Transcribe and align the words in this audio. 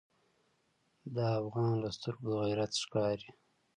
د 1.15 1.17
افغان 1.39 1.73
له 1.83 1.89
سترګو 1.97 2.29
غیرت 2.43 2.71
ښکاري. 2.83 3.29